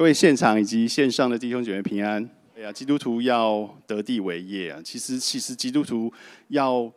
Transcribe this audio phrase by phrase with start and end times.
[0.00, 2.26] 各位现场以及线上的弟兄姐妹平安。
[2.56, 4.80] 哎呀，基督徒要得地为业啊！
[4.82, 6.10] 其实，其实基督徒
[6.48, 6.90] 要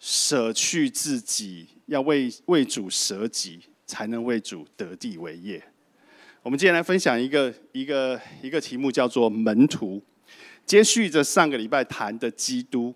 [0.00, 5.62] 舍去自己，要为为主舍己，才能为主得地为业。
[6.42, 10.02] 我们今天来分享一个一个一个题目，叫做门徒。
[10.66, 12.92] 接续着上个礼拜谈的基督，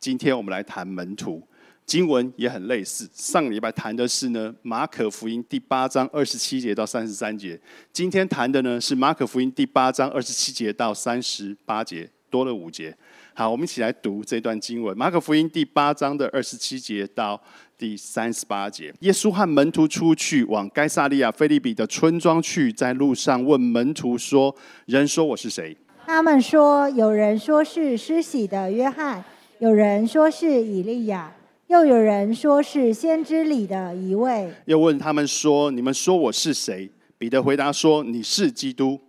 [0.00, 1.40] 今天我们来谈门徒。
[1.86, 7.58] 经文也很类似，上个礼拜谈的是呢马可福音第八章二十七节到三十三节，
[7.92, 12.92] 今天谈的呢是马可福音第八章二十七节到三十八节，多了五节。
[13.34, 17.40] 好，我们一起来读这段经文：马可福音第八章的二十七节到
[17.78, 18.92] 第三十八节。
[19.00, 24.52] 耶稣和门徒出去往该萨利亚菲利比的村庄去，在路上问门徒说
[24.86, 29.22] ：“人说我是谁？”他们说：“有人说是施洗的约翰，
[29.60, 31.32] 有人说是以利亚。”
[31.68, 39.00] 又有人说是先知里的一位，又问他们说：“你们说我是谁？”彼得回答说：“你是基督。”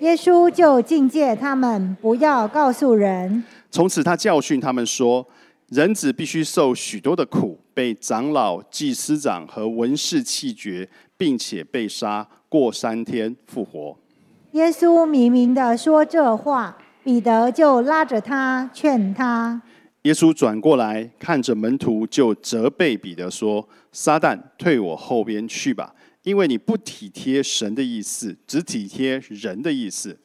[0.00, 3.44] 耶稣就境界他们，不要告诉人。
[3.70, 5.24] 从此他教训他们说
[5.70, 13.96] ：“人子必须受许多的苦，被长老、祭司长和文士弃绝，并且被杀，过三天复活。”
[14.52, 19.62] 耶稣明明的说这话，彼得就拉着他劝他。
[20.02, 25.94] 耶稣转过来看着门徒，就责备彼得说：“撒旦，退我后边去吧，
[26.24, 30.18] 因为你不体贴神的意思，只体贴人的意思。”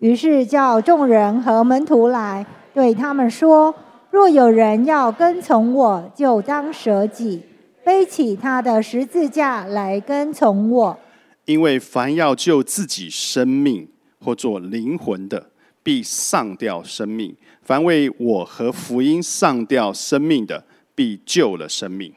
[0.00, 3.72] 于是叫众人和门徒来，对他们说
[4.10, 7.42] ：“若有人要跟从我，就当舍己，
[7.84, 10.98] 背起他的十字架来跟从我。
[11.44, 15.50] 因为凡要救自己生命或做灵魂的，
[15.84, 17.36] 必丧掉生命。”
[17.68, 22.10] 凡为我和福音上吊生命的，必救了生命。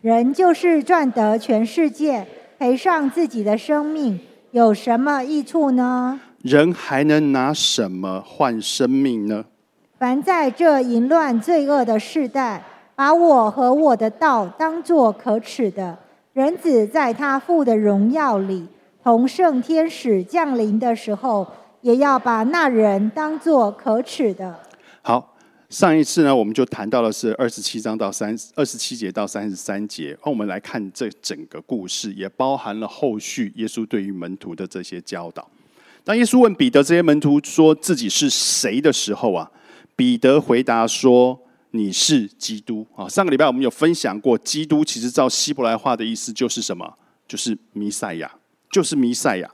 [0.00, 2.26] 人就是赚得全世界，
[2.58, 4.18] 赔上自己的生命，
[4.50, 6.18] 有什么益处呢？
[6.42, 9.44] 人还能拿什么换生命呢？
[10.00, 12.64] 凡在这淫乱罪恶的世代，
[12.96, 15.96] 把我和我的道当作可耻的，
[16.32, 18.66] 人子在他父的荣耀里，
[19.04, 21.46] 同圣天使降临的时候，
[21.82, 24.58] 也要把那人当作可耻的。
[25.08, 25.34] 好，
[25.70, 30.14] 上一次呢，我们就谈到的是二十七章到三二十七节到三十三节。
[30.22, 35.50] 那我们来看这整个故事，也包含了后续耶稣对于门徒的这些教导。
[36.04, 39.50] 当耶稣问彼得这些门徒说自己是谁的时候啊，
[39.96, 41.40] 彼得回答说
[41.72, 46.98] ：“你是基督。”啊，上个礼拜我们有分享过，基督其实照希伯来话的意思就是什么？
[47.26, 48.30] 就是弥赛亚，
[48.70, 49.50] 就是弥赛亚。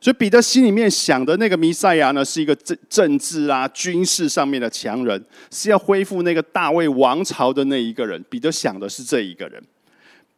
[0.00, 8.24] 所以彼得心里面想的那个弥赛亚呢，是一个政政治啊、军事上面的强人，是要恢复那个大卫王朝的那一个人。
[8.30, 9.62] 彼得想的是这一个人，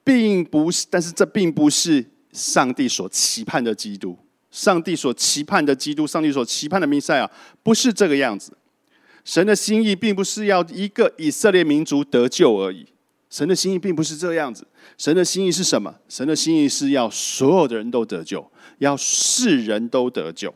[0.02, 4.18] 并不是，但是这并不是上帝所期盼的基督。
[4.50, 7.30] 上帝所期盼的基督，上帝所期盼的弥赛亚，
[7.62, 8.52] 不是这个样子。
[9.24, 12.86] 神的心意并不是要一个以色列民族得救而已。
[13.30, 14.66] 神的心意并不是这样子。
[14.98, 15.94] 神的心意是什么？
[16.08, 18.44] 神的心意是要所有的人都得救。
[18.78, 20.54] 要世人都得救，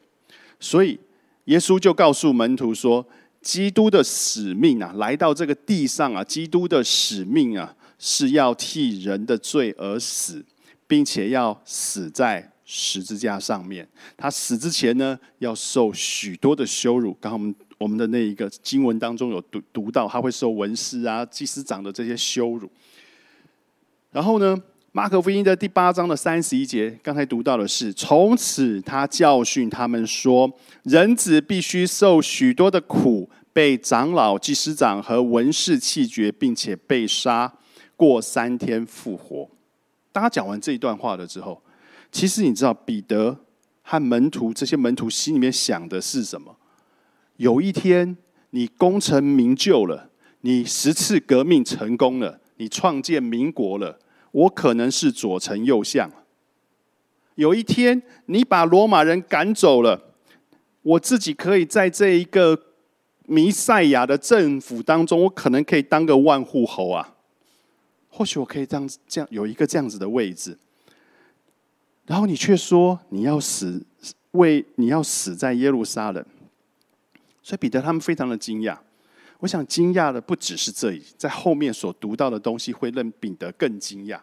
[0.58, 0.98] 所以
[1.44, 3.06] 耶稣就告诉门徒说
[3.42, 10.42] ：“基督的使命啊，来到这个地上啊，基督的使命啊，是要替人的罪而死，
[10.86, 13.86] 并且要死在十字架上面。
[14.16, 17.12] 他死之前呢，要受许多的羞辱。
[17.20, 22.70] 刚刚我们我们的那一个经文当中有读读到，他会受文士啊、祭司长的这些羞辱。
[24.10, 24.56] 然后呢？”
[24.96, 30.48] 马可福音的第八章的三十一节，刚才读到的是：从此他教训他们说，
[30.84, 37.52] 人子必须受许多的苦，被长老、祭司长和文士弃绝，并且被杀，
[37.96, 39.50] 过三天复活。
[40.12, 41.60] 当他讲完这一段话了之后，
[42.12, 43.36] 其实你知道彼得
[43.82, 46.56] 和门徒这些门徒心里面想的是什么？
[47.36, 48.16] 有一天
[48.50, 50.10] 你功成名就了，
[50.42, 53.98] 你十次革命成功了，你创建民国了。
[54.30, 56.10] 我可能是左丞右相。
[57.36, 60.14] 有一天，你把罗马人赶走了，
[60.82, 62.60] 我自己可以在这一个
[63.26, 67.14] 弥赛亚的政府当中，我可能可以当个万户侯啊。
[68.08, 70.56] 或许我可以这样这样有一个这样子的位置。
[72.06, 73.84] 然后你却说你要死，
[74.32, 76.24] 为你要死在耶路撒冷。
[77.44, 78.76] 所以彼得他们非常的惊讶。
[79.40, 84.18] 我想惊讶的不只是这里，在后面所读到的东西会让彼得更惊讶。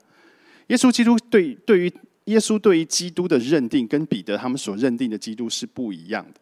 [0.68, 1.94] 耶稣基督对对于
[2.25, 6.41] 耶稣对于基督的认定，跟彼得他们所认定的基督是不一样的。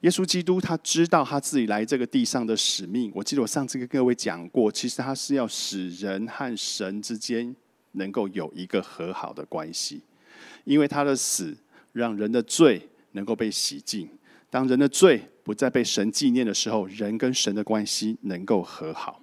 [0.00, 3.10] 耶稣基督他知道他自己来这个地上的使命。
[3.14, 7.54] 我记得我上次跟各位讲过，其实他是要使人和神之间
[7.92, 10.02] 能够有一个和好的关系，
[10.64, 11.56] 因为他的死
[11.92, 14.08] 让人的罪能够被洗净。
[14.48, 19.20] 当人的罪不再被神纪念的时候，人跟神的关系能够和好。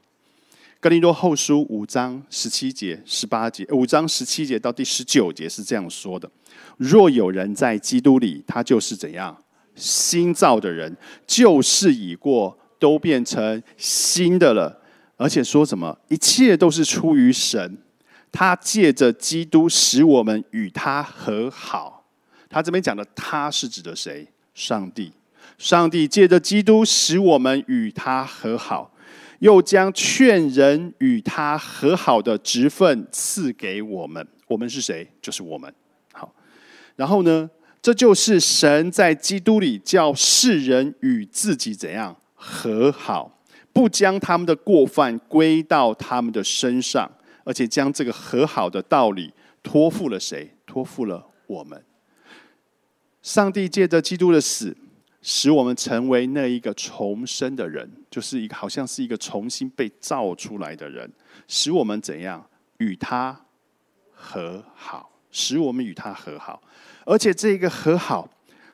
[0.81, 6.29] 哥林多后书五章十七节、十八节，五章十七节到第十九节是这样说的：
[6.75, 9.41] 若有人在基督里，他就是怎样
[9.73, 10.93] 新造的人，
[11.25, 14.81] 旧事已过，都变成新的了。
[15.15, 17.77] 而且说什么，一切都是出于神，
[18.33, 22.05] 他借着基督使我们与他和好。
[22.49, 24.27] 他这边讲的“他”是指的谁？
[24.53, 25.13] 上帝。
[25.57, 28.93] 上帝借着基督使我们与他和好，
[29.39, 34.27] 又将劝人与他和好的职分赐给我们。
[34.47, 35.07] 我们是谁？
[35.21, 35.73] 就是我们。
[36.13, 36.33] 好，
[36.95, 37.49] 然后呢？
[37.79, 43.39] 这就是神在基督里叫世人与自己怎样和好。
[43.71, 47.09] 不将他们的过犯归到他们的身上，
[47.45, 49.31] 而且将这个和好的道理
[49.63, 50.51] 托付了谁？
[50.65, 51.81] 托付了我们。
[53.21, 54.75] 上帝借着基督的死，
[55.29, 61.11] 使我们成为那一个重生的人，就是一个好像是一个重新被造出来的人，
[61.49, 63.37] 使我们怎样与他
[64.13, 65.11] 和好？
[65.29, 66.63] 使我们与他和好，
[67.05, 68.29] 而且这个和好。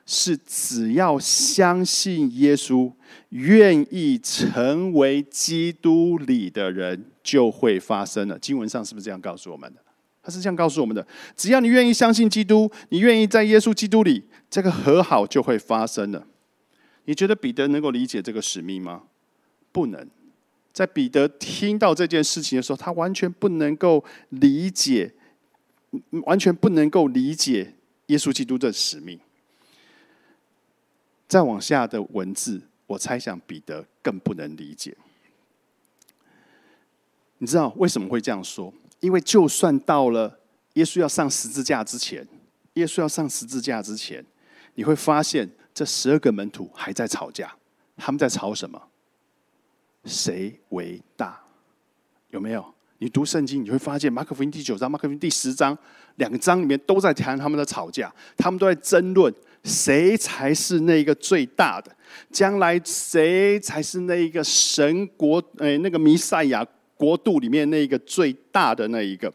[0.06, 2.92] 是只要相信耶稣，
[3.30, 8.38] 愿意成为基督里的人，就会发生了。
[8.38, 9.80] 经文上是不是这样告诉我们的？
[10.22, 11.04] 他是这样告诉我们的：
[11.34, 16.26] 只要你愿意相信基督，你愿意在耶稣基督里，这个和好就会发生了。
[17.04, 19.04] 你觉得彼得能够理解这个使命吗？
[19.72, 20.08] 不能。
[20.72, 25.14] 在彼得听到这件事情的时候，他完全不能够理解，
[26.24, 27.74] 完全不能够理解
[28.06, 29.20] 耶稣基督的使命。
[31.28, 34.96] 再往下的文字，我猜想彼得更不能理解。
[37.38, 38.72] 你知道为什么会这样说？
[39.00, 40.40] 因为就算到了
[40.74, 42.26] 耶稣要上十字架之前，
[42.74, 44.24] 耶稣要上十字架之前，
[44.74, 47.52] 你会发现这十二个门徒还在吵架。
[47.96, 48.80] 他们在吵什么？
[50.04, 51.40] 谁为大？
[52.30, 52.64] 有没有？
[52.98, 55.76] 你读圣经，你会发现马可福音第九章、马可福音第十章
[56.16, 59.34] 两章里面都在谈他们的吵架，他们都在争论。
[59.64, 61.90] 谁才是那个最大的？
[62.30, 65.42] 将来谁才是那一个神国？
[65.58, 66.66] 诶，那个弥赛亚
[66.96, 69.32] 国度里面那一个最大的那一个？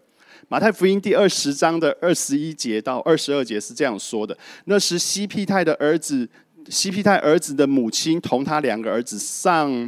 [0.52, 4.36] 马太福音第二十章的二十一节到二十二节是这样说的：
[4.66, 6.28] 那时西庇太的儿子，
[6.68, 9.88] 西庇太儿子的母亲同他两个儿子上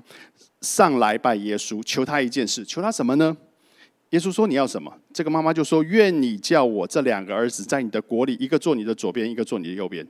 [0.62, 3.36] 上来拜耶稣，求他一件事，求他什么呢？
[4.12, 10.06] 耶稣说：“你要什么？”这个妈妈就说：“愿你叫我这两个儿子在你的国里，一个坐你的左边，一个坐你的右边。”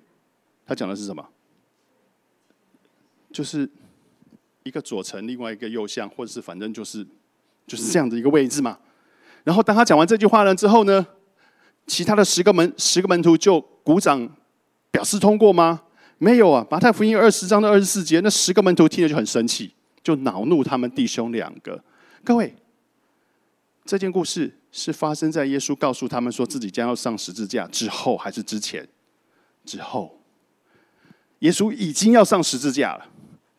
[0.68, 1.26] 他讲的是什么？
[3.32, 3.70] 就是
[4.64, 7.08] 一个左丞，另外一个右相，或者是反正就是
[7.66, 8.78] 就是这样的一个位置嘛。
[9.44, 11.06] 然后当他讲完这句话了之后呢，
[11.88, 14.30] 其他的十个门十个门徒就鼓掌
[14.92, 15.82] 表示通过吗？
[16.18, 16.64] 没有啊！
[16.70, 19.74] 马太福音二十章的二十四节，那十个门徒听了就很生气，
[20.04, 21.84] 就恼怒他们弟兄两个。
[22.24, 22.56] 各位，
[23.86, 28.88] 这件故事是发生在耶稣告诉他们说自己将要上十字架之后，还是之前？
[29.66, 30.20] 之后。
[31.40, 33.08] 耶稣已经要上十字架了，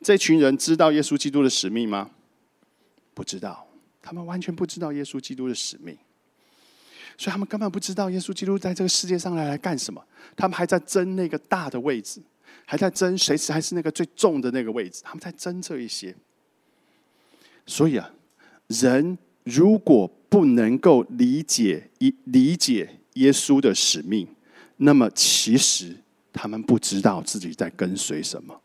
[0.01, 2.11] 这群人知道耶稣基督的使命吗？
[3.13, 3.67] 不知道，
[4.03, 5.97] 他们完全不知道耶稣基督的使命，
[7.17, 10.05] 所以他们根本不知道耶稣基督在这个世界上来来干什么。
[10.37, 12.21] 他们还在争那个大的位置，
[12.67, 15.01] 还在争谁才是那个最重的那个位置。
[15.05, 16.15] 他们在争这一些。
[17.65, 18.11] 所以啊，
[18.67, 24.27] 人如果不能够理解一理解耶稣的使命，
[24.79, 25.97] 那么其实。
[26.35, 28.59] 他们不知道自己在跟随什么，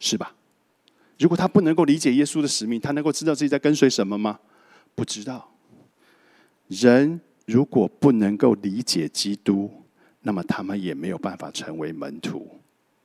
[0.00, 0.34] 是吧？
[1.20, 4.40] 如果他不能够理解耶稣的使命，他能够知道自己在跟随什么吗？
[4.94, 5.48] 不知道。
[6.68, 9.70] 人如果不能够理解基督，
[10.20, 12.48] 那么他们也没有办法成为门徒，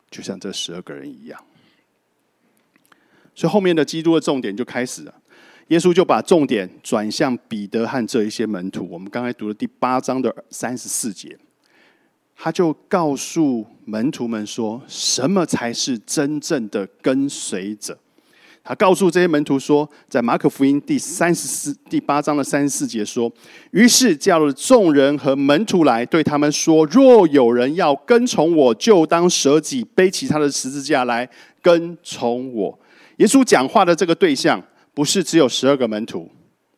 [0.10, 1.44] 就像这十二个人一样。
[3.36, 5.14] 所以后面的基督的重点就开始了，
[5.68, 8.88] 耶稣就把重点转向彼得和这一些门徒。
[8.90, 11.38] 我们刚才读了第八章的三十四节。
[12.40, 17.98] 他就告诉门徒们说：“什么才是真正的跟随者？”
[18.68, 23.32] 他告诉这些门徒说：“在马可福音第三十四第八章的三十四节说，
[23.72, 31.30] 于是叫了众人和门徒来，对他们说：若有人要跟从我，就当舍己，背起他的十字架来
[31.62, 32.78] 跟从我。”
[33.18, 34.62] 耶稣讲话的这个对象
[34.94, 36.30] 不是只有十二个门徒，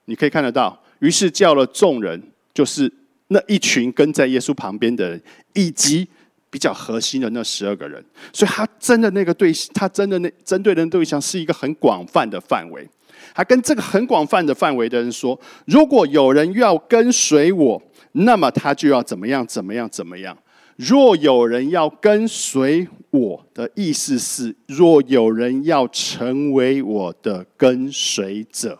[0.06, 0.80] 你可以看得到。
[1.00, 2.22] 于是叫了众人，
[2.54, 2.94] 就是。
[3.32, 5.22] 那一群跟在耶稣旁边的人，
[5.54, 6.08] 以及
[6.50, 8.04] 比较核心的那十二个人，
[8.34, 12.88] 所以他真的那个对，他真的那针对的对象是一个很广泛的范围。
[13.36, 17.82] 他跟这个很广泛的范围的人说：“如果有人要跟随我，
[18.14, 19.46] 那么他就要怎么样？
[19.46, 19.88] 怎么样？
[19.90, 20.38] 怎么样？
[20.78, 28.80] 若有人要跟随我的意思是，若有人要成为我的跟随者，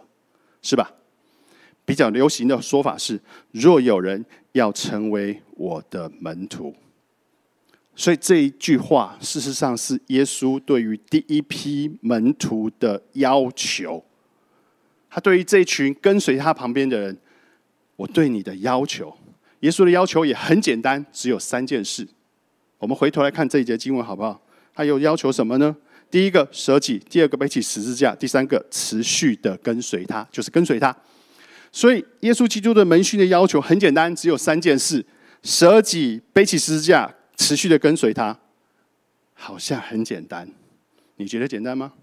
[0.62, 0.90] 是吧？
[1.86, 3.20] 比较流行的说法是，
[3.52, 6.74] 若有人要成为我的门徒。
[8.00, 14.02] 所以这一句话，事实上是耶稣对于第一批门徒的要求。
[15.10, 17.18] 他对于这群跟随他旁边的人，
[17.98, 19.14] 我对你的要求，
[19.60, 22.08] 耶稣的要求也很简单，只有三件事。
[22.78, 24.42] 我们回头来看这一节经文，好不好？
[24.74, 25.76] 他有要求什么呢？
[26.10, 30.96] 第一个舍己，第二个背起十字架，第三个持续的跟随他，就是跟随他。
[31.70, 35.06] 所以，耶稣基督的门训的要求很简单，只有三件事：
[35.44, 37.14] 舍己、背起十字架。
[37.40, 38.38] 持续的跟随他，
[39.34, 40.52] 好像很简单，
[41.16, 41.94] 你觉得简单吗？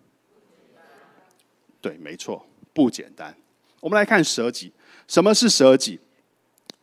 [1.83, 3.37] 对，没错，不简单。
[3.81, 4.73] 我们来看舍己，
[5.07, 6.01] 什么是舍己？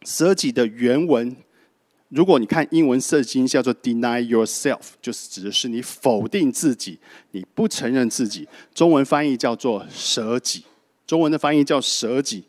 [0.03, 1.35] 舍己的原文，
[2.09, 6.99] 如果你看英文圣经，叫做 “deny yourself”，就是指的是你否定自己，
[7.31, 8.47] 你不承认自己。
[8.75, 10.63] 中文翻译叫做舍己，
[11.07, 12.43] 中文的翻译叫舍己。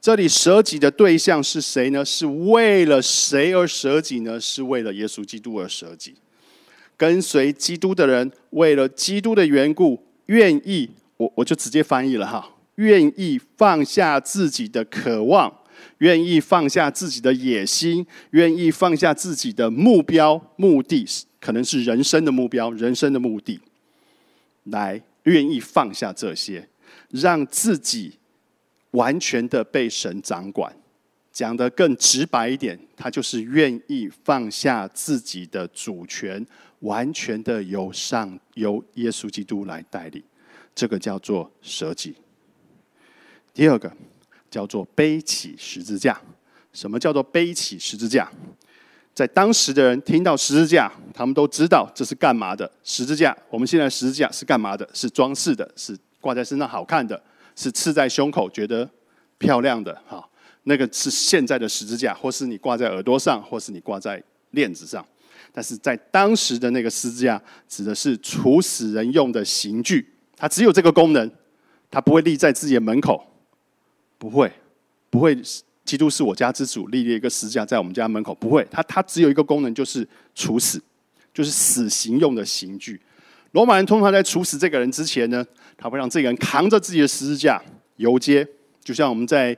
[0.00, 2.04] 这里舍己的对象是谁呢？
[2.04, 4.40] 是为了谁而舍己呢？
[4.40, 6.14] 是为了耶稣基督而舍己。
[6.96, 15.52] 跟随基督的人，为了基督的缘故，愿意我我就直接翻译了哈，愿意放下自己的渴望，
[15.98, 21.04] 愿意放下自己的野心，愿意放下自己的目标目的，
[21.40, 23.60] 可能是人生的目标、人生的目的，
[24.64, 26.68] 来愿意放下这些，
[27.10, 28.17] 让自己。
[28.98, 30.74] 完全的被神掌管，
[31.30, 36.44] 讲得更直白一点，他就是愿意放下自己的主权，
[36.80, 40.24] 完全的由上由耶稣基督来代理，
[40.74, 42.16] 这个叫做舍己。
[43.54, 43.92] 第二个
[44.50, 46.20] 叫做背起十字架。
[46.72, 48.30] 什么叫做背起十字架？
[49.14, 52.70] 在当时的人听到十字架，他们都知道这是干嘛的。
[52.84, 54.88] 十字架，我们现在十字架是干嘛的？
[54.92, 57.20] 是装饰的，是挂在身上好看的。
[57.58, 58.88] 是刺在胸口觉得
[59.36, 60.24] 漂亮的哈，
[60.62, 64.22] 那个是现在的十字架，或是你挂在耳朵上，或是你挂在
[64.52, 65.04] 链子上。
[65.52, 71.28] 但是在当时的那个十字架，指的是处死人用的刑具，它只有这个功能，
[71.90, 73.26] 它不会立在自己的门口，
[74.18, 74.52] 不会，
[75.10, 75.36] 不会。
[75.84, 78.64] 基督是我家之主，立了一个十字架在我们家门口，不会。
[78.70, 80.78] 它它只有一个功能，就是处死，
[81.32, 83.00] 就是死刑用的刑具。
[83.52, 85.42] 罗马人通常在处死这个人之前呢，
[85.78, 87.62] 他会让这个人扛着自己的十字架
[87.96, 88.46] 游街，
[88.82, 89.56] 就像我们在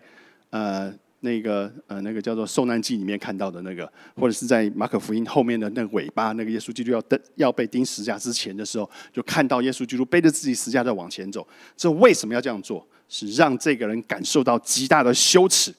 [0.51, 11.47] 呃那个呃那个叫做受难记里面看到的那个，或者是在马可福音后面的那尾巴，那个耶稣基督要登要被钉十字架之前的时候，就看到耶稣基督背着自己十字架在往前走。
[11.75, 12.87] 这为什么要这样做？
[13.09, 15.71] 是让这个人感受到极大的羞耻，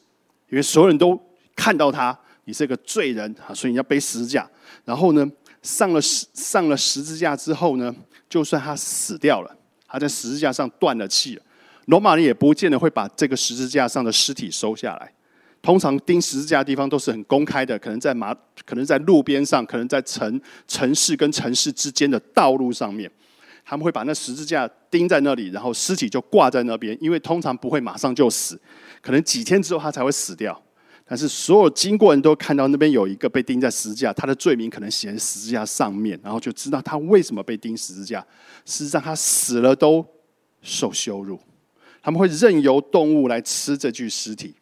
[0.49, 1.17] 因为所有人都
[1.55, 4.49] 看到他，你是个罪人啊，所以你要背十字架。
[4.83, 5.29] 然后呢？
[5.61, 7.95] 上了十上了十字架之后呢，
[8.27, 9.57] 就算他死掉了，
[9.91, 11.37] 他在十字架上断了气，
[11.87, 15.11] 罗马人也不见得会把这个十字架上的尸体收下来。
[15.61, 18.33] 通常钉十字架的地方都是很公开的，可能在马，
[18.65, 23.11] 可能在路边上，可能在城城市跟城市之间的道路上面，
[23.63, 28.59] 他们会把那十字架钉在那里，然后尸体就挂在那边，因为通常不会马上就死，
[29.01, 30.59] 可能几天之后他才会死掉。
[31.11, 38.25] 但是所有经过人都看到那边有一个被钉在十字架，他的罪名可能写在十字架上面，然后就知道他为什么被钉十字架。
[38.65, 40.07] 事实上，他死了都
[40.61, 41.37] 受羞辱。
[42.01, 44.55] 他们会任由动物来吃这具尸体，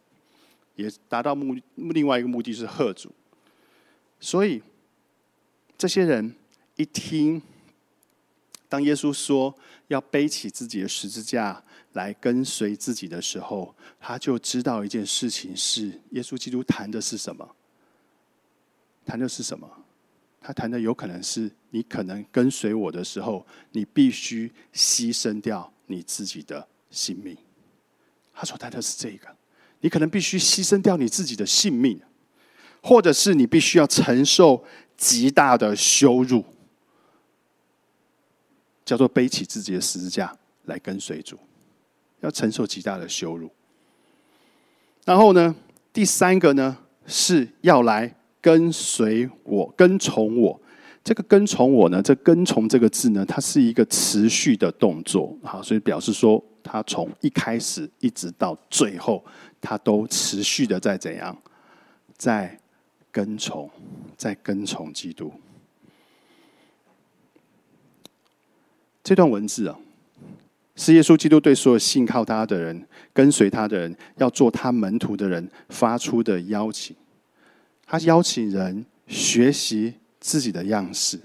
[0.74, 3.12] 也达到目另外一个目的是贺主。
[4.18, 4.60] 所以，
[5.78, 6.34] 这些人
[6.74, 7.40] 一听，
[8.68, 9.54] 当耶稣说
[9.86, 11.62] 要背起自己的十字架。
[11.92, 17.48] 来跟随自己的时候，他就知道一件事情是：耶稣基督谈的是什么？
[19.04, 19.68] 谈的是什么？
[20.40, 27.36] 他谈的有可能是你可能跟随我的时候，你必须牺牲掉你自己的性命。
[28.32, 29.28] 他说谈的是这个，
[29.80, 32.00] 你可能必须牺牲掉你自己的性命，
[32.82, 34.64] 或者是你必须要承受
[34.96, 36.44] 极大的羞辱，
[38.84, 41.38] 叫做背起自己的十字架来跟随主。
[42.20, 43.50] 要承受极大的羞辱，
[45.04, 45.54] 然后呢，
[45.92, 50.60] 第三个呢是要来跟随我、跟从我。
[51.02, 59.24] 这个跟从我呢，这跟从这个字呢，它是一个持续的动作，好，所以表示说，他从一开始一直到最后，
[59.62, 61.34] 他都持续的在怎样，
[62.18, 62.60] 在
[63.10, 63.70] 跟从，
[64.18, 65.32] 在跟从基督。
[69.02, 69.78] 这段文字啊。
[70.80, 76.96] 是耶稣基督对所有信靠他的人、跟随他的人、要做他门徒的人发出的邀请。
[77.86, 81.20] 他邀请人学习自己的样式，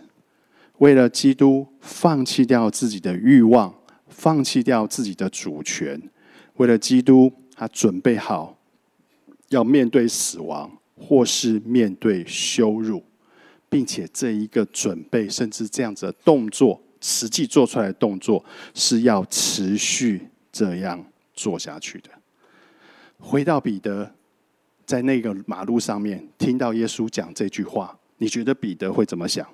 [0.79, 3.73] 为了基督放弃掉自己的欲望，
[4.09, 6.01] 放弃掉自己的主权，
[6.57, 8.57] 为了基督，他准备好
[9.47, 13.01] 要面对死亡，或是面对羞辱，
[13.69, 18.43] 并且这一个准备，甚至这样子的动作，实际做出来的动作，
[18.73, 22.09] 是要持续这样做下去的。
[23.19, 24.11] 回到彼得，
[24.87, 29.47] 在那个马路上面听到耶稣讲这句话，你觉得彼得会怎么想？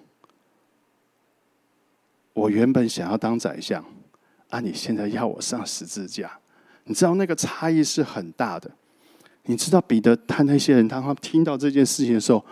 [2.32, 3.84] 我原本想要当宰相，
[4.48, 6.32] 啊，你现在要我上十字架，
[6.86, 8.72] 你知道那个差异是很大的。
[9.44, 12.46] 你知道彼得他那些人，当他听到这件事情的时候，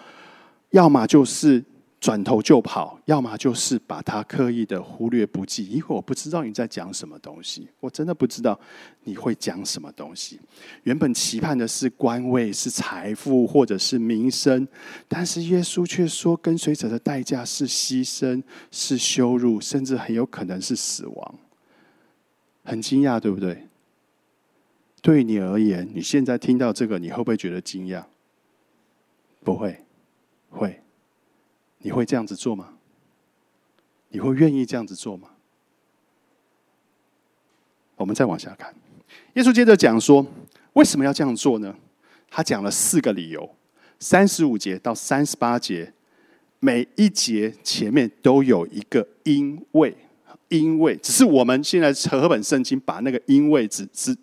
[0.71, 1.63] 要么就是。
[1.99, 8.57] 转头就跑，要么就是把他刻意的忽略不计，因为我不知道你在讲什么东西，我真的不知道
[9.03, 10.39] 你会讲什么东西。
[10.83, 14.65] 原本期盼的是官位、是财富或者是名声，
[15.09, 18.41] 但是耶稣却说，跟随者的代价是牺牲、
[18.71, 21.35] 是羞辱，甚至很有可能是死亡。
[22.63, 23.67] 很惊讶，对不对？
[25.01, 28.03] 对你而言，你现在听到这个，你会不会觉得惊讶？
[29.43, 29.83] 不会，
[30.49, 30.81] 会。
[31.79, 32.73] 你会这样子做吗？
[34.09, 35.29] 你会愿意这样子做吗？
[37.95, 38.73] 我们再往下看，
[39.33, 40.25] 耶稣接着讲说，
[40.73, 41.75] 为什么要这样做呢？
[42.29, 43.49] 他讲了四个理由，
[43.99, 45.93] 三十五节到三十八节，
[46.59, 49.95] 每一节前面都有一个因为，
[50.47, 54.15] 因为只是我们现在和本圣经把那个因为只只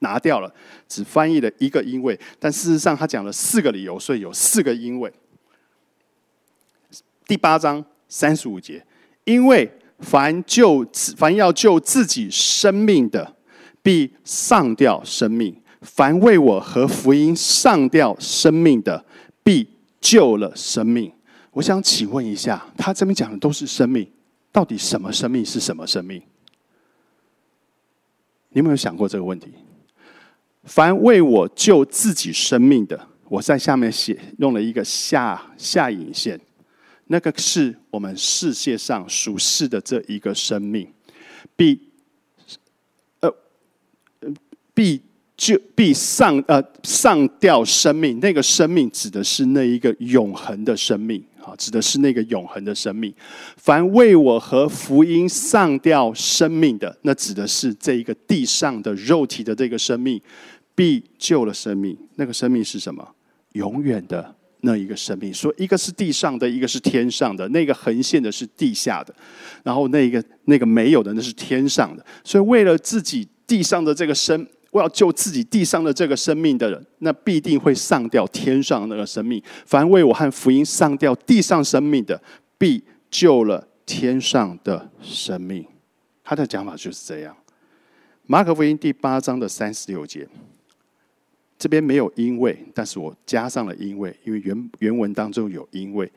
[0.00, 0.52] 拿掉了，
[0.88, 5.12] 只翻译了一个因为，但事实上他讲了四个理由，所以有四个因为。
[7.28, 8.82] 第八章三十五节，
[9.24, 10.82] 因为凡救
[11.14, 13.36] 凡要救自己生命的，
[13.82, 19.04] 必上吊生命；凡为我和福音上吊生命的，
[19.44, 19.68] 必
[20.00, 21.12] 救了生命。
[21.50, 24.10] 我想请问一下，他这边讲的都是生命，
[24.50, 26.22] 到底什么生命是什么生命？
[28.52, 29.52] 你有没有想过这个问题？
[30.64, 36.40] 凡为我救自己生命的，我在下面写用了一个下下引线。
[37.08, 40.86] 那个是我们世界上属世的这一个生命，
[41.56, 41.80] 必
[43.20, 43.34] 呃
[44.74, 45.00] 必
[45.36, 48.20] 就必上呃上吊生命。
[48.20, 53.14] 那个生命指的是那一个永恒的生命啊，指的是那个永恒的生命。
[53.56, 60.20] 凡为我和福音上吊生命的，那指的是这一个地上的肉体的这个生命，
[60.74, 61.96] 必救了生命。
[62.16, 63.14] 那个生命是什么？
[63.52, 64.34] 永远的。
[64.60, 67.48] 那一个生命，说一个是地上的，一个是天上的。
[67.50, 69.14] 那个横线的是地下的，
[69.62, 72.04] 然后那个那个没有的那是天上的。
[72.24, 79.42] 所以为了自己地上的这个生，我要救自己地上的这个生命的人，那必定会上吊天上那个生命。
[79.64, 82.20] 凡为我和福音上吊地上生命的，
[82.58, 85.64] 必救了天上的生命。
[86.24, 87.34] 他的讲法就是这样。
[88.26, 90.28] 马可福音第八章的三十六节。
[91.58, 96.10] 这边没有因为，但是我加上了因为，因为原原文当中有因为，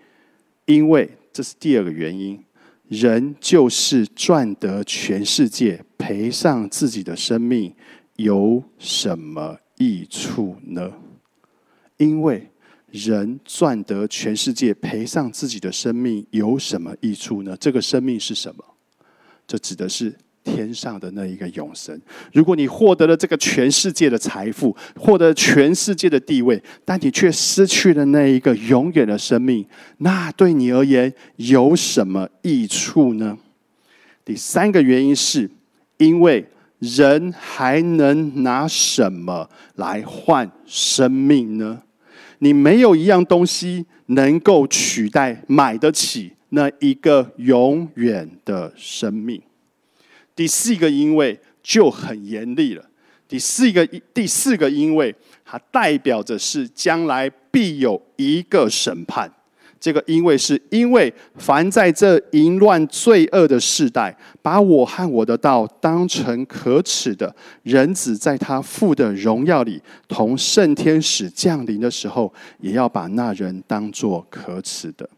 [0.65, 2.39] 因为这是第二个原因。
[2.87, 7.73] 人就是赚得全世界，赔上自己的生命，
[8.17, 10.91] 有什么益处呢？
[11.95, 12.49] 因为
[12.89, 17.55] 人赚得全世界，赔上自己的生命，有什么益处呢？
[17.57, 18.63] 这个生命是什么？
[19.47, 20.13] 这指的是。
[20.43, 21.99] 天上的那一个永生，
[22.33, 29.65] 如果你获得了这个全世界的财富，获得全世界的地位，但你却失去了那一个永远的生命，
[29.97, 33.37] 那对你而言有什么益处呢？
[34.25, 35.49] 第三个原因是，
[35.97, 36.47] 因为
[36.79, 41.83] 人还能拿什么来换生命呢？
[42.39, 49.39] 你没有一样东西能够取代、买得起那一个永远的生命。
[50.35, 52.83] 第四个因为就很严厉了。
[53.27, 55.15] 第四个第四个因为
[55.45, 59.31] 它代表着是将来必有一个审判。
[59.79, 75.09] 这个因为是因为凡在这淫乱罪恶的世代，把我和我的道当成可耻的，人子在他父的荣耀里同圣天使降临的时候，也要把那人当作可耻的。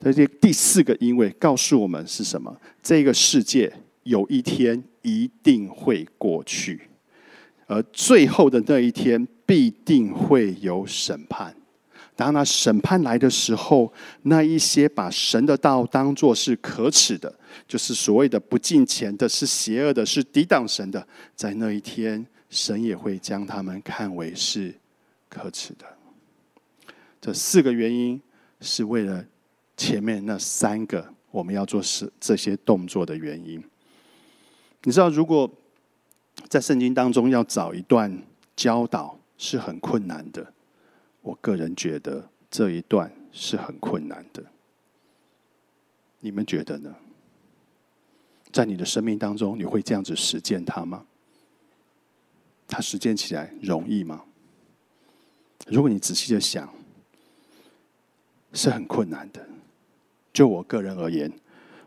[0.00, 2.56] 这第四个因为告诉我们是什么？
[2.80, 3.72] 这个世界。
[4.08, 6.80] 有一天一定会过去，
[7.66, 11.54] 而最后的那一天必定会有审判。
[12.16, 13.92] 当那审判来的时候，
[14.22, 17.32] 那一些把神的道当作是可耻的，
[17.66, 24.74] 就是所谓的不敬虔的、是邪恶的、是抵挡神的，在那一天，神也会将他们看为是
[25.28, 25.84] 可耻的。
[27.20, 28.20] 这四个原因
[28.62, 29.22] 是为了
[29.76, 33.62] 前面那三个我们要做是这些动作的原因。
[34.84, 35.50] 你知道，如果
[36.48, 38.22] 在圣经当中要找一段
[38.54, 40.52] 教导是很困难的，
[41.22, 44.42] 我个人觉得这一段是很困难的。
[46.20, 46.94] 你们觉得呢？
[48.50, 51.04] 在你的生命当中，你会这样子实践它吗？
[52.66, 54.24] 它实践起来容易吗？
[55.66, 56.72] 如果你仔细的想，
[58.52, 59.46] 是很困难的。
[60.32, 61.30] 就我个人而言，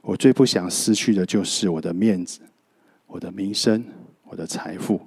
[0.02, 2.42] 我最不想失去的就是我的面子、
[3.12, 3.84] 我的名声、
[4.24, 5.00] 我的财富。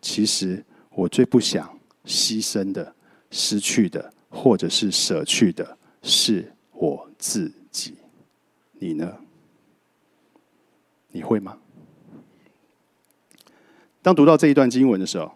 [0.00, 2.94] 其实我最不想牺牲的、
[3.30, 7.94] 失去的，或者是舍去的，是我自己。
[8.78, 9.14] 你呢？
[11.12, 11.58] 你会吗？
[14.00, 15.30] 当读到这一段经文的时候，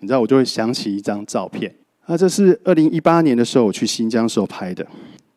[0.00, 1.74] 你知道我就会想起一张照片。
[2.04, 4.86] 那，这是二零一八年的时候我去新疆时候拍的。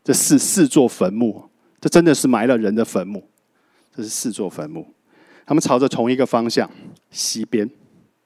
[0.03, 3.23] 这四四座坟墓，这真的是埋了人的坟墓。
[3.95, 4.85] 这是四座坟墓，
[5.45, 6.69] 他们朝着同一个方向，
[7.11, 7.69] 西边。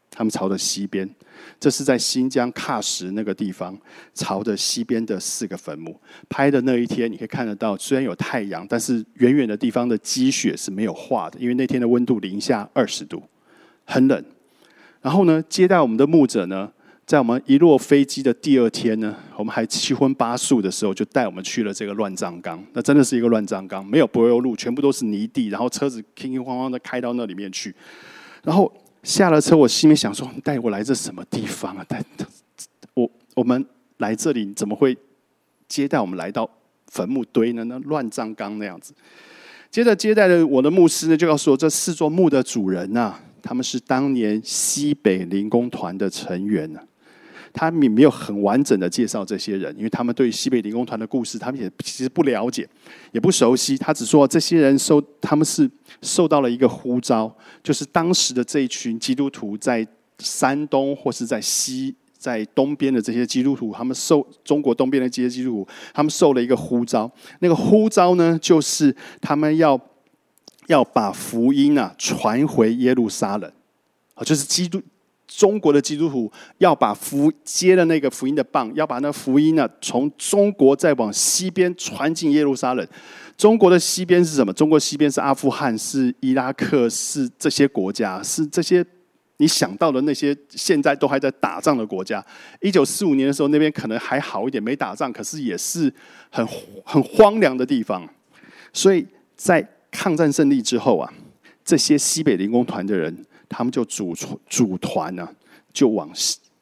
[0.10, 1.08] 他们朝着西边。
[1.60, 3.78] 这是在新疆喀什那个地方，
[4.14, 13.22] 朝着西边的四个坟墓拍的那一天，你可以看得到，虽然有太阳，但是远远的地方的积雪是没有化的，因为那天的温度零下二十度，
[13.86, 14.24] 很冷。
[15.02, 16.72] 然后呢，接待我们的牧者呢，
[17.08, 22.62] 在我们一落飞机的第二天呢，我们还七荤八素的时候，就带我们去了这个乱葬岗。
[22.74, 27.74] 那真的是一个乱葬岗，没有柏油路，全部都是泥地，然后车子轻轻慌慌的开到那里面去，
[28.44, 28.72] 然后。
[29.04, 31.86] 下了车，我心里想说：“你带我来这什么地方啊？
[31.88, 32.04] 带
[32.94, 33.66] 我我们
[34.00, 34.98] 来这里，怎么会
[35.70, 36.50] 接待我们来到
[36.88, 37.64] 坟墓堆呢？
[37.66, 38.94] 那乱葬岗那样子。”
[39.72, 46.82] 接着接待的我的牧师呢，就要说这四座墓的主人呐，他们是当年西北灵工团的成员呢。
[47.58, 52.70] 他们没有很完整的介绍这些人，因为他们对西北理工团的故事，他们也其实不了解，
[53.12, 53.76] 也不熟悉。
[53.76, 55.68] 他只说这些人受，他们是
[56.04, 59.86] 受到了一个呼召，就是当时的这一群基督徒在
[60.20, 67.12] 山东或是在西在东边的这些基督徒，他们受中国东边的这些基督徒，他们受了一个呼召。
[67.40, 69.80] 那个呼召呢，就是他们要
[70.68, 73.52] 要把福音啊传回耶路撒冷，
[74.14, 74.80] 啊，就是基督。
[75.28, 82.88] 中国的基督徒要把福接了那个福音的棒，要把那福音呢从中国再往西边传进耶路撒冷。
[83.38, 84.54] 中国的西边是什么？
[84.54, 88.84] 中国西边是阿富汗，是伊拉克，是这些国家，是这些
[89.36, 92.26] 你想到的那些现在都还在打仗的国家。
[92.62, 95.94] 一九四五年的时候，那边可能还好一点，没打仗，可是也是
[96.32, 96.48] 很
[96.84, 98.08] 很荒凉的地方。
[98.72, 101.14] 所以在抗战胜利之后啊，
[101.64, 103.26] 这些西北灵工团的人。
[103.50, 104.16] 他们就组
[104.50, 105.28] 组团呢，
[105.74, 106.10] 就往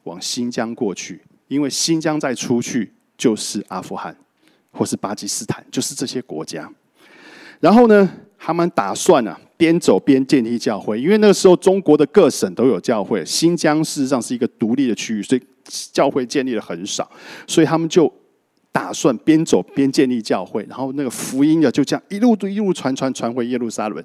[0.03, 4.15] 往新疆过去，因为新疆再出去就是阿富汗
[4.71, 6.69] 或是巴基斯坦，就是这些国家。
[7.59, 15.41] 然后呢，他们打算呢边走边建立教会，因为那个时候中国的各省都有教会，新疆事实上是一个独立的区域，所以
[15.91, 17.09] 教会建立的很少，
[17.47, 18.11] 所以他们就。
[18.75, 24.03] 打算边走边建立教会，然后那个福音啊就这样一路一路传传传回耶路撒冷。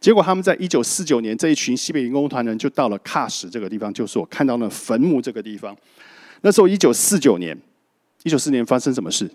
[0.00, 5.76] 结果他们在一九四九年，这一群西北营工团人就到了喀什这个地方，就是我看到那坟墓这个地方。
[6.42, 7.60] 那时候一九四九年，
[8.22, 9.28] 一九四年发生什么事？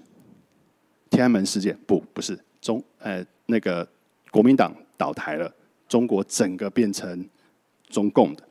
[1.09, 1.77] 天安门事件？
[1.85, 3.85] 不，不是中，呃，那个
[4.31, 5.53] 国民党倒台了，
[5.89, 7.27] 中国整个变成
[7.89, 8.43] 中共的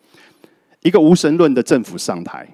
[0.83, 2.47] 一个无神论的政府上台，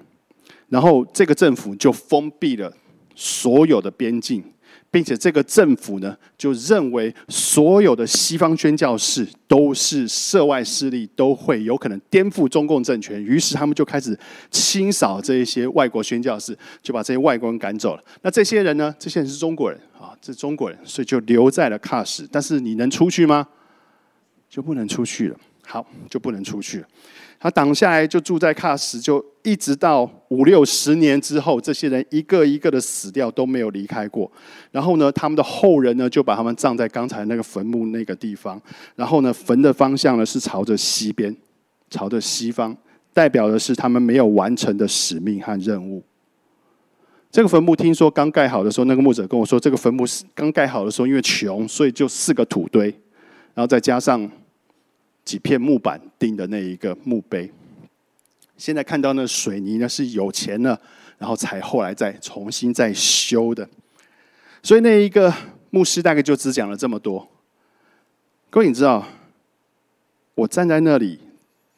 [0.69, 2.73] 然后这个政府就封闭了。
[3.15, 4.43] 所有的边境，
[4.89, 13.21] 并且这个政府呢，就认为所有的西方宣教士都是涉外势力，都会有可能颠覆中共政权。
[13.23, 14.17] 于是他们就开始
[14.51, 18.03] 清扫这一些外国宣教士，就把这些外国人赶走了。
[18.21, 18.93] 那这些人呢？
[18.99, 22.27] 这些人是中国人啊，这中国人，所以就留在了喀什。
[22.31, 23.47] 但是你能出去吗？
[24.49, 25.35] 就不能出去了。
[25.65, 26.87] 好，就不能出去了。
[27.39, 34.31] 他挡下来就住在喀什，就一直到五六十年之后，这些人一个一个的死掉都没有离开过。
[34.71, 38.61] 然后呢，他们的后人呢就把他们葬在刚才那个坟墓那个地方。
[38.95, 41.35] 然后呢，坟的方向呢是朝着西边，
[41.89, 42.75] 朝着西方，
[43.13, 46.01] 代表的是他们没有完成的使命和任务。
[47.29, 52.85] 这个坟墓听说刚盖好的时候，那个牧者跟我说，这个坟墓是刚盖好的时候，因为穷，所以就四个土堆，
[53.53, 54.31] 然后再加上。
[55.25, 57.51] 几片木板钉的那一个墓碑，
[58.57, 60.79] 现在看到那水泥呢是有钱了，
[61.17, 63.67] 然后才后来再重新再修的。
[64.61, 65.33] 所以那一个
[65.69, 67.27] 牧师大概就只讲了这么多。
[68.49, 69.07] 各位你知道，
[70.35, 71.19] 我站在那里，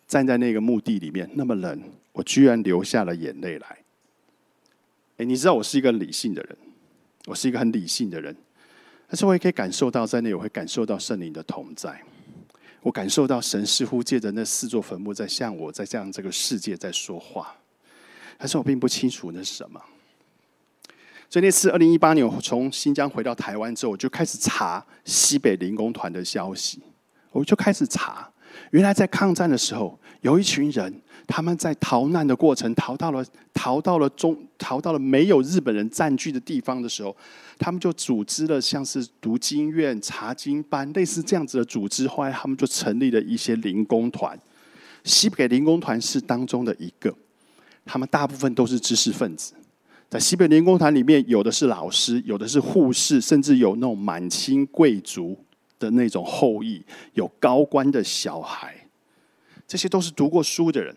[0.08, 1.82] 站在那个墓地里面那么冷，
[2.12, 3.78] 我居然流下了眼泪来。
[5.18, 6.58] 哎，你知道我是一个理性的人，
[7.28, 8.36] 我是一个很理性的人。
[9.08, 12.02] 但是我也可以感受到，在那我会感受到圣灵的同在。
[12.86, 17.56] 我感受到神似乎借着那四座坟墓，在向我，在向这个世界在说话。
[18.38, 19.82] 但是我并不清楚那是什么。
[21.28, 26.80] 所以那次二零一八年我从新疆回到台湾之后，我就开始查西北灵工团的消息。
[27.32, 28.32] 我就开始查，
[28.70, 31.02] 原来在抗战的时候，有一群人。
[31.28, 37.16] 他们在逃难的过程，逃到了逃到了中逃到了没有日本人占据的地方的时候，
[37.58, 42.08] 他们就组织了像是读经院、查经班类似这样子的组织。
[42.08, 44.40] 后来他们就成立了一些灵工团，
[45.04, 47.12] 西北灵工团是当中的一个。
[47.84, 49.54] 他们大部分都是知识分子，
[50.08, 55.36] 在西北灵工团里面，有的是老师，有的是护士，甚至有那种满清贵族
[55.80, 56.84] 的那种后裔，
[57.14, 58.76] 有高官的小孩，
[59.68, 60.96] 这些都是读过书的人。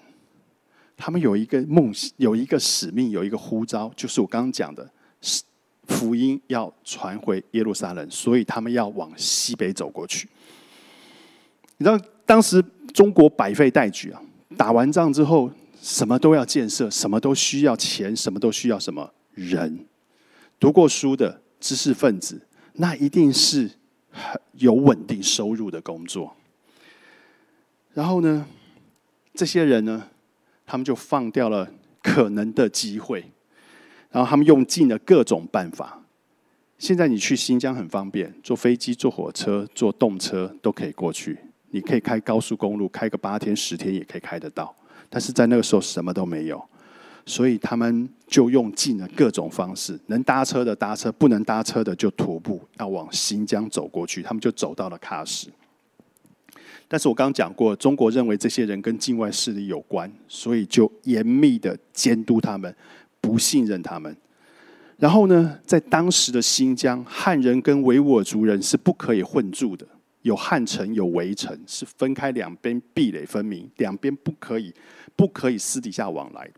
[0.96, 4.90] 他们有一个梦，有一个使命，有一个呼召，就是我刚刚讲的，
[5.86, 10.28] 福音要传回耶路撒冷，所以他们要往西北走过去。
[11.76, 14.20] 你知道，当时中国百废待举啊，
[14.56, 15.48] 打完仗之后，
[15.80, 19.86] 什么都要建设，什么都需要钱，什么都需要什么人。
[20.58, 23.70] 读过书的知识分子，那一定是
[24.54, 26.34] 有稳定收入的工作。
[27.94, 28.44] 然后呢，
[29.38, 30.02] 这些人呢？
[30.66, 31.70] 他们就放掉了
[32.02, 33.24] 可能的机会，
[34.10, 36.02] 然后他们用尽了各种办法。
[36.76, 41.38] 现在你去新疆很方便，坐飞机、坐火车、坐动车都可以过去。
[41.70, 44.74] 你可以开高速公路，开个八天、十天也可以开得到。
[45.08, 46.60] 但是在那个时候什么都没有，
[47.24, 54.20] 所以他们就用尽了各种方式，能搭车的搭车，不能搭车的就徒步要往新疆走过去。
[54.20, 55.48] 他们就走到了喀什。
[56.90, 62.74] 但是我刚刚讲过，中国认为这些人跟境外势力有关，所以就严密的监督他们，
[63.20, 64.16] 不信任他们。
[64.96, 69.86] 然后呢，在当时的新疆，汉人跟维吾尔族人是不可以混住的，
[70.22, 74.72] 有汉城有围城，是分开两边壁垒分明，两边不可以
[75.14, 76.50] 不可以私底下往来。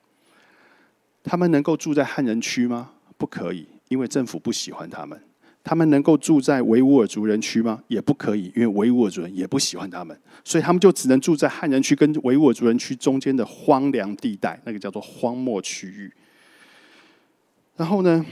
[1.23, 2.93] 他们能够住在汉人区吗？
[3.19, 5.21] 不可以，因为政府不喜欢他们。
[5.63, 7.83] 他们能够住在维吾尔族人区吗？
[7.87, 16.11] 也不可以，因为维吾尔族人也不喜欢他们，所以他们就只能住在汉人区跟维吾尔族人区中间的荒凉地带，那个叫做荒漠区域。
[17.77, 18.25] 然后呢，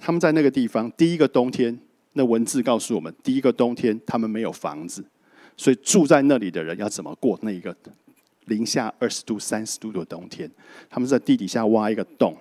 [0.00, 1.76] 他们在那个地方，第一个冬天，
[2.12, 5.04] 那文字告诉我们，第一个冬天他们没有房子，
[5.56, 7.76] 所以住在那里的人要怎么过那一个
[8.46, 10.48] 零下二十度、三十度的冬天？
[10.88, 12.36] 他们在地底下挖一个洞。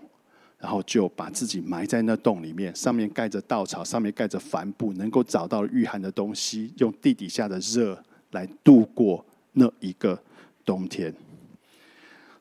[0.59, 10.19] 然后就把自己埋在那洞里面，上面盖着稻草，上面盖着帆布，能够找到御寒的东西，用地底下的热来度过那一个
[10.63, 11.13] 冬天。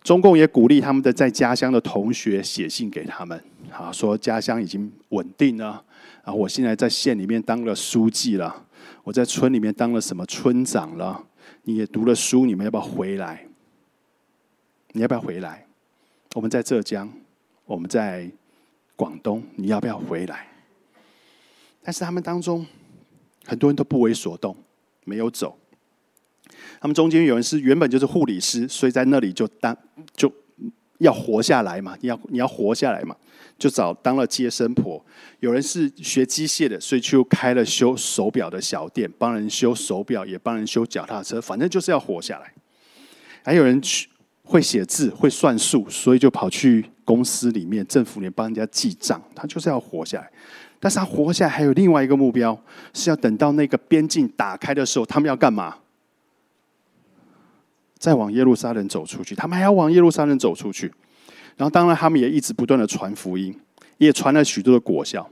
[0.03, 5.83] 中共也鼓励他们的在家乡的同学写信给他们，啊，说家乡已经稳定了，
[6.23, 8.67] 然后我现在在县里面当了书记了，
[9.03, 11.25] 我在村里面当了什么村长了，
[11.63, 13.47] 你也读了书，你们要不要回来？
[14.93, 15.67] 你要不要回来？
[16.35, 17.11] 我们在浙江。
[17.67, 18.31] 我们在
[18.95, 20.47] 广东，你要不要回来？
[21.83, 22.67] 但是他们当中
[23.45, 24.57] 很多人都不为所动，
[25.05, 25.59] 没有走。
[26.81, 29.77] 他们中间有人是原本就是护理师，所以在那里就当
[30.15, 30.31] 就
[30.99, 33.17] 要活下来嘛，你要你要活下来嘛，
[33.59, 35.05] 就找当了接生婆。
[35.41, 42.53] 有人是学机械的，所以就开了修手表的小店，帮人修手表，也帮人修脚踏车，反正就是要活下来。
[43.43, 44.09] 还有人去
[44.43, 46.91] 会写字，会算数，所以就跑去。
[47.05, 50.31] 公司里面、政府里面帮人家记账，他就是要活下来。
[50.81, 52.59] 但是他活下来还有另外一个目标，
[52.93, 55.77] 是要等到那个边境打开的时候，他们要干嘛？
[57.99, 59.35] 再往耶路撒冷走出去。
[59.35, 60.93] 他们还要往耶路撒冷走出去。
[61.57, 63.59] 然后，当然他们也一直不断的传福音，
[63.97, 65.31] 也传了许多的果效。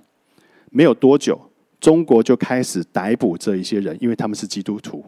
[0.70, 1.38] 没有多久，
[1.80, 5.04] 中国就开始逮捕这一些人，因为他们是基督徒。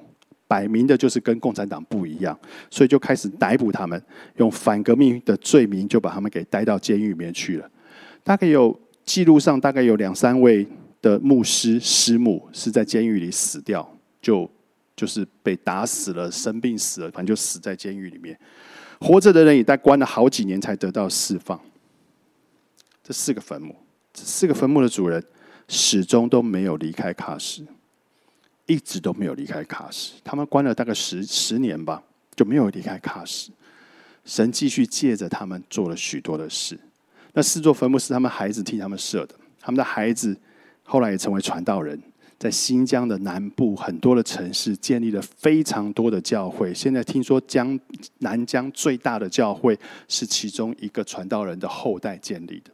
[0.47, 2.39] 摆明的就是跟共产党不一样，
[2.71, 4.01] 所以就开始逮捕他们，
[4.37, 7.71] 用反革命的罪名就把他们给逮到监狱里面去了。
[8.23, 10.67] 大概有记录上大概有两三位
[11.03, 13.87] 的牧师师母是在监狱里死掉，
[14.23, 14.51] 就
[14.97, 18.39] 就是被打死了，生病死了，反正就死在监狱里面。
[19.01, 21.61] 活着的人也在关了好几年才得到释放。
[23.03, 23.75] 这四个坟墓，
[24.13, 25.23] 这四个坟墓的主人
[25.69, 27.67] 始终都没有离开喀什。
[28.67, 32.03] 一直都没有离开喀什，他们关了大概十十年吧，
[32.35, 33.51] 就没有离开喀什。
[34.25, 36.79] 神继续借着他们做了许多的事。
[37.35, 40.35] 那四座坟墓是他们孩子替他们设的，他们的孩子
[40.83, 42.01] 后来也成为传道人，
[42.39, 46.73] 在新疆的南部很多的城市建立了非常多的教会。
[46.73, 47.79] 现在听说江
[48.19, 52.71] 南疆最大的教会是其中一个传道人的后代建立的。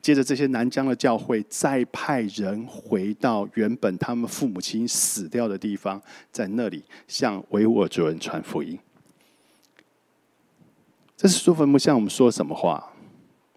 [0.00, 8.78] 接着，这些南疆的教会再派人回到原本他们父母亲死掉的地方，在那里向维吾尔族人传福音。
[11.16, 12.92] 这是说坟墓向我们说什么话？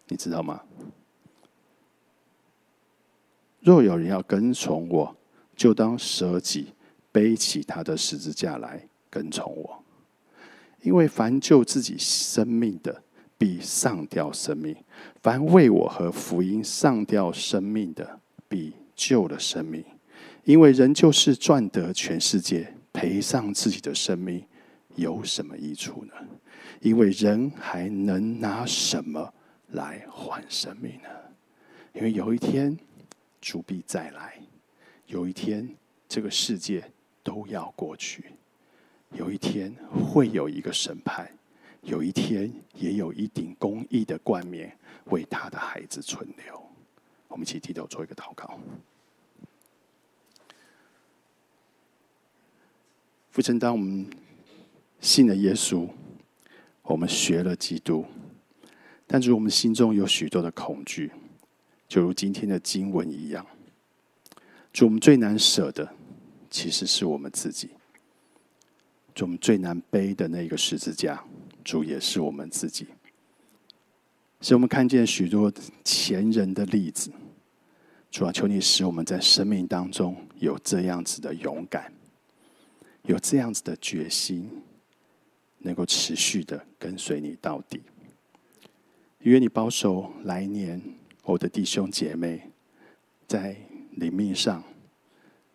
[0.07, 0.61] 你知道吗？
[3.61, 5.15] 若有人要跟从我，
[5.55, 6.73] 就当舍己，
[7.11, 9.83] 背起他的十字架来跟从我。
[10.83, 13.01] 因为凡救自己生命的，
[13.37, 14.75] 必上吊生命；
[15.21, 19.83] 凡为我和福音上吊生命的，必救了生命。
[20.43, 24.45] 因为人就是赚得全世界，赔上自己的生命，
[24.95, 26.13] 有什么益处呢？
[26.81, 29.33] 因为人还能拿什么
[29.71, 31.09] 来换生命呢？
[31.93, 32.77] 因为有一天。
[33.41, 34.39] 主必再来，
[35.05, 35.69] 有一天
[36.09, 36.83] 这个世界
[37.21, 38.25] 都要过去，
[39.11, 41.29] 有一天会有一个审判，
[41.85, 46.61] 有一天也有一顶公义的冠冕为他的孩子存留。
[47.27, 48.59] 我们一起低头做一个祷告。
[53.29, 54.09] 父神，当我们
[54.99, 55.87] 信了耶稣，
[56.81, 58.03] 我们学了基督，
[59.05, 61.11] 但是我们心中有许多的恐惧。
[61.87, 63.45] 就如今天的经文一样，
[64.73, 65.93] 主，我们最难舍的，
[66.49, 67.67] 其实是我们自己；
[69.13, 71.23] 主，我们最难背的那个十字架，
[71.65, 72.87] 主也是我们自己。
[74.39, 75.51] 使我们看见许多
[75.83, 77.11] 前人的例子，
[78.09, 81.91] 主啊，求你使我们在生命当中有这样子的勇敢，
[83.03, 84.49] 有这样子的决心，
[85.57, 87.81] 能够持续的跟随你到底。
[89.19, 90.81] 愿你保守来年。
[91.27, 92.39] 我的弟兄姐妹，
[93.27, 93.57] 在
[93.93, 94.63] 灵命上，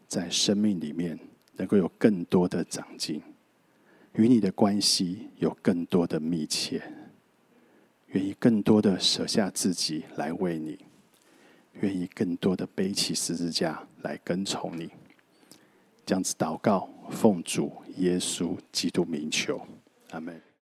[0.08, 1.16] 在生命里面，
[1.54, 3.22] 能够有更多的长进，
[4.14, 6.82] 与你的关系有更多的密切，
[8.08, 10.78] 愿意更多的舍下自己来为你，
[11.80, 14.90] 愿意更多的背起十字架来跟从你。
[16.04, 19.64] 这样子祷告，奉主耶稣基督名求，
[20.10, 20.49] 阿门。